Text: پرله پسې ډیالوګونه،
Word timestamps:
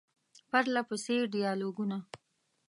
پرله 0.49 0.81
پسې 0.89 1.15
ډیالوګونه، 1.33 1.97